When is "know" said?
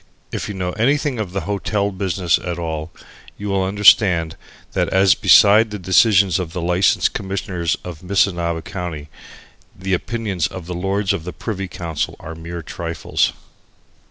0.55-0.71